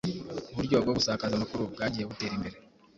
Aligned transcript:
uburyo 0.51 0.75
bwo 0.83 0.91
gusakaza 0.97 1.33
amakuru 1.35 1.71
bwagiye 1.73 2.03
butera 2.09 2.33
imbere. 2.37 2.57